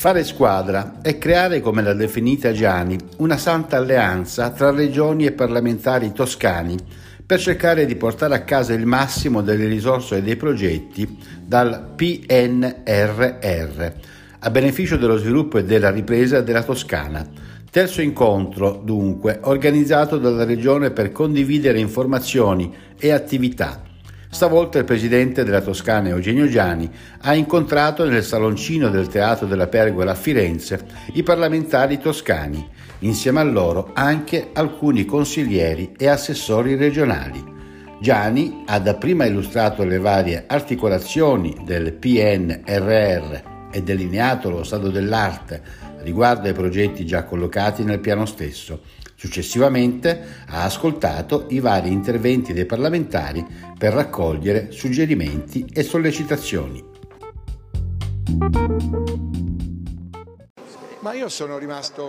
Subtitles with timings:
[0.00, 6.10] Fare squadra è creare, come l'ha definita Gianni, una santa alleanza tra regioni e parlamentari
[6.12, 6.74] toscani
[7.26, 13.86] per cercare di portare a casa il massimo delle risorse e dei progetti dal PNRR,
[14.38, 17.28] a beneficio dello sviluppo e della ripresa della Toscana.
[17.70, 23.82] Terzo incontro, dunque, organizzato dalla Regione per condividere informazioni e attività
[24.32, 26.88] Stavolta il presidente della Toscana Eugenio Giani
[27.22, 32.64] ha incontrato nel saloncino del Teatro della Pergola a Firenze i parlamentari toscani,
[33.00, 37.42] insieme a loro anche alcuni consiglieri e assessori regionali.
[38.00, 43.40] Giani ha dapprima illustrato le varie articolazioni del PNRR
[43.72, 48.80] e delineato lo stato dell'arte riguardo ai progetti già collocati nel piano stesso
[49.20, 53.44] Successivamente ha ascoltato i vari interventi dei parlamentari
[53.76, 56.82] per raccogliere suggerimenti e sollecitazioni.
[61.00, 62.04] Ma io sono rimasto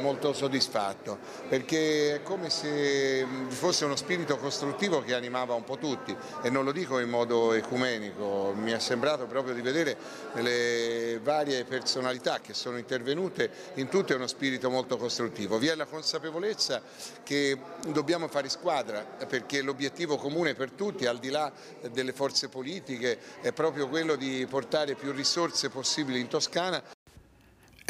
[0.00, 1.18] molto soddisfatto
[1.50, 6.48] perché è come se vi fosse uno spirito costruttivo che animava un po' tutti e
[6.48, 9.94] non lo dico in modo ecumenico, mi è sembrato proprio di vedere
[10.36, 15.58] le varie personalità che sono intervenute in tutto è uno spirito molto costruttivo.
[15.58, 16.80] Vi è la consapevolezza
[17.22, 21.52] che dobbiamo fare squadra perché l'obiettivo comune per tutti al di là
[21.90, 26.82] delle forze politiche è proprio quello di portare più risorse possibili in Toscana.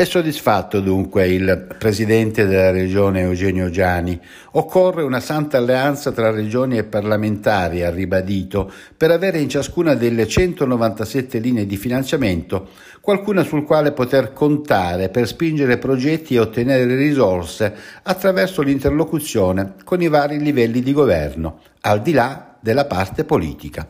[0.00, 4.18] È soddisfatto dunque il presidente della regione Eugenio Giani.
[4.52, 10.26] Occorre una santa alleanza tra regioni e parlamentari, ha ribadito, per avere in ciascuna delle
[10.26, 12.70] 197 linee di finanziamento
[13.02, 20.08] qualcuna sul quale poter contare per spingere progetti e ottenere risorse attraverso l'interlocuzione con i
[20.08, 23.86] vari livelli di governo, al di là della parte politica.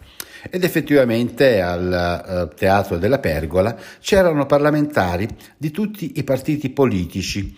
[0.48, 7.56] Ed effettivamente al uh, Teatro della Pergola c'erano parlamentari di tutti i partiti politici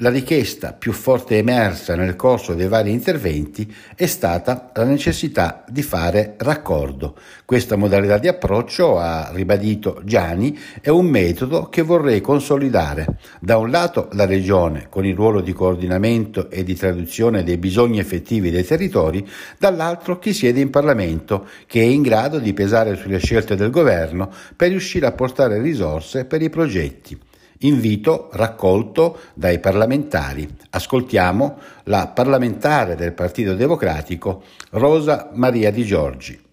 [0.00, 5.82] la richiesta più forte emersa nel corso dei vari interventi è stata la necessità di
[5.82, 7.16] fare raccordo.
[7.44, 13.18] Questa modalità di approccio, ha ribadito Gianni, è un metodo che vorrei consolidare.
[13.40, 17.98] Da un lato la Regione, con il ruolo di coordinamento e di traduzione dei bisogni
[17.98, 19.26] effettivi dei territori,
[19.58, 24.32] dall'altro chi siede in Parlamento, che è in grado di pesare sulle scelte del governo
[24.56, 27.28] per riuscire a portare risorse per i progetti.
[27.62, 30.48] Invito raccolto dai parlamentari.
[30.70, 36.49] Ascoltiamo la parlamentare del Partito Democratico Rosa Maria Di Giorgi.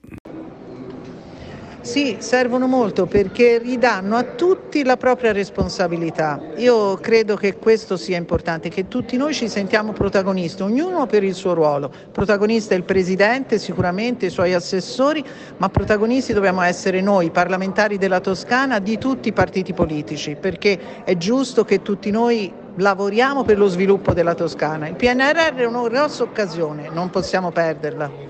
[1.88, 6.38] Sì, servono molto perché ridanno a tutti la propria responsabilità.
[6.58, 11.34] Io credo che questo sia importante, che tutti noi ci sentiamo protagonisti, ognuno per il
[11.34, 11.90] suo ruolo.
[12.12, 15.24] Protagonista è il Presidente, sicuramente i suoi assessori,
[15.56, 21.16] ma protagonisti dobbiamo essere noi, parlamentari della Toscana, di tutti i partiti politici, perché è
[21.16, 24.90] giusto che tutti noi lavoriamo per lo sviluppo della Toscana.
[24.90, 28.27] Il PNRR è una grossa occasione, non possiamo perderla.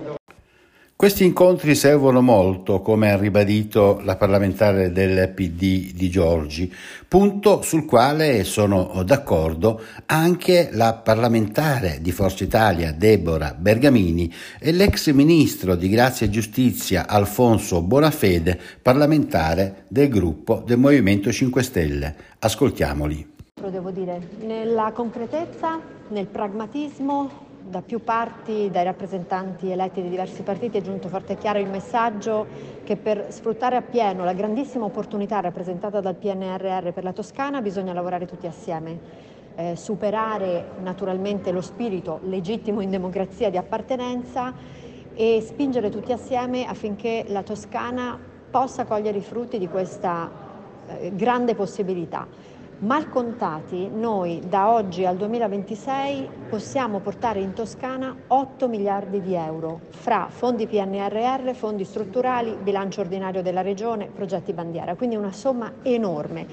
[0.97, 6.73] Questi incontri servono molto, come ha ribadito la parlamentare del PD di Giorgi,
[7.07, 15.11] punto sul quale sono d'accordo anche la parlamentare di Forza Italia Deborah Bergamini e l'ex
[15.11, 22.15] ministro di Grazia e Giustizia Alfonso Bonafede, parlamentare del gruppo del Movimento 5 Stelle.
[22.39, 23.35] Ascoltiamoli.
[23.69, 30.77] Devo dire, nella concretezza, nel pragmatismo, da più parti, dai rappresentanti eletti di diversi partiti,
[30.77, 32.45] è giunto forte e chiaro il messaggio
[32.83, 38.25] che per sfruttare appieno la grandissima opportunità rappresentata dal PNRR per la Toscana bisogna lavorare
[38.25, 39.25] tutti assieme.
[39.55, 44.53] Eh, superare naturalmente lo spirito legittimo in democrazia di appartenenza
[45.15, 50.29] e spingere tutti assieme affinché la Toscana possa cogliere i frutti di questa
[50.87, 52.27] eh, grande possibilità.
[52.79, 59.79] Mal contati, noi da oggi al 2026 possiamo portare in Toscana 8 miliardi di euro
[59.89, 66.45] fra fondi PNRR, fondi strutturali, bilancio ordinario della Regione, progetti bandiera, quindi una somma enorme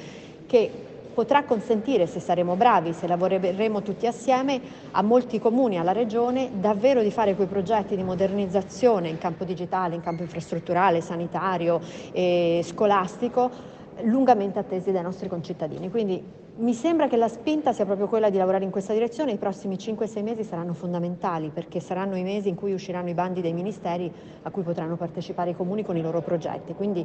[0.47, 0.71] che
[1.13, 4.63] potrà consentire, se saremo bravi, se lavoreremo tutti assieme,
[4.93, 9.95] a molti comuni, alla Regione, davvero di fare quei progetti di modernizzazione in campo digitale,
[9.95, 11.83] in campo infrastrutturale, sanitario
[12.13, 15.91] e scolastico lungamente attesi dai nostri concittadini.
[15.91, 16.23] Quindi
[16.57, 19.77] mi sembra che la spinta sia proprio quella di lavorare in questa direzione, i prossimi
[19.77, 24.13] 5-6 mesi saranno fondamentali perché saranno i mesi in cui usciranno i bandi dei ministeri
[24.43, 26.75] a cui potranno partecipare i comuni con i loro progetti.
[26.75, 27.05] Quindi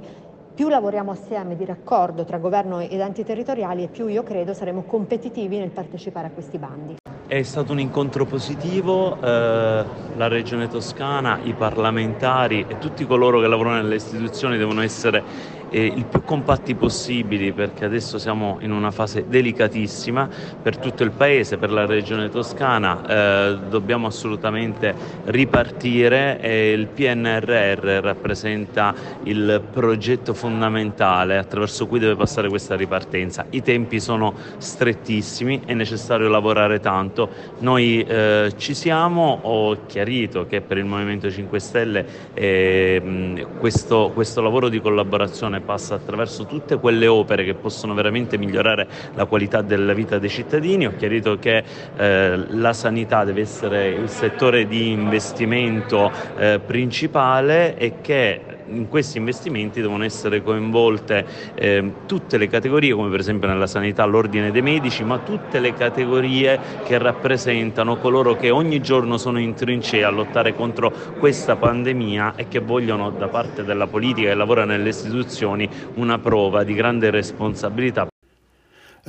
[0.53, 4.83] più lavoriamo assieme di raccordo tra governo ed enti territoriali e più io credo saremo
[4.83, 6.97] competitivi nel partecipare a questi bandi.
[7.25, 13.47] È stato un incontro positivo, eh, la Regione Toscana, i parlamentari e tutti coloro che
[13.47, 15.23] lavorano nelle istituzioni devono essere
[15.69, 20.29] eh, il più compatti possibili perché adesso siamo in una fase delicatissima
[20.61, 24.93] per tutto il Paese, per la regione toscana, eh, dobbiamo assolutamente
[25.25, 28.93] ripartire e il PNRR rappresenta
[29.23, 33.45] il progetto fondamentale attraverso cui deve passare questa ripartenza.
[33.49, 37.29] I tempi sono strettissimi, è necessario lavorare tanto,
[37.59, 44.41] noi eh, ci siamo, ho chiarito che per il Movimento 5 Stelle eh, questo, questo
[44.41, 49.93] lavoro di collaborazione passa attraverso tutte quelle opere che possono veramente migliorare la qualità della
[49.93, 51.63] vita dei cittadini, ho chiarito che
[51.95, 59.17] eh, la sanità deve essere il settore di investimento eh, principale e che in questi
[59.17, 61.25] investimenti devono essere coinvolte
[61.55, 65.73] eh, tutte le categorie, come per esempio nella sanità l'ordine dei medici, ma tutte le
[65.73, 72.33] categorie che rappresentano coloro che ogni giorno sono in trincea a lottare contro questa pandemia
[72.35, 77.09] e che vogliono da parte della politica che lavora nelle istituzioni una prova di grande
[77.09, 78.07] responsabilità.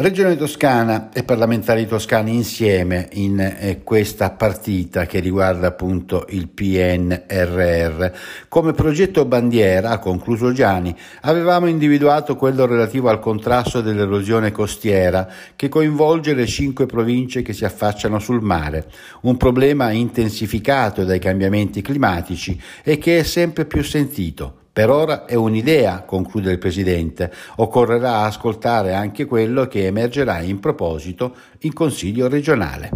[0.00, 8.06] Regione Toscana e parlamentari toscani insieme in eh, questa partita che riguarda appunto il PNRR.
[8.48, 15.68] Come progetto bandiera, ha concluso Gianni, avevamo individuato quello relativo al contrasto dell'erosione costiera che
[15.68, 18.86] coinvolge le cinque province che si affacciano sul mare,
[19.22, 24.59] un problema intensificato dai cambiamenti climatici e che è sempre più sentito.
[24.80, 27.30] Per ora è un'idea, conclude il Presidente.
[27.56, 32.90] Occorrerà ascoltare anche quello che emergerà in proposito in Consiglio regionale.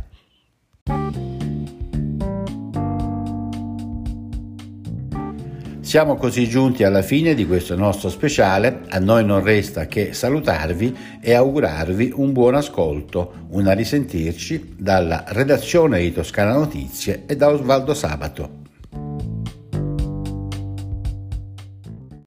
[5.80, 10.96] Siamo così giunti alla fine di questo nostro speciale, a noi non resta che salutarvi
[11.20, 17.92] e augurarvi un buon ascolto, una risentirci dalla redazione di Toscana Notizie e da Osvaldo
[17.92, 18.63] Sabato.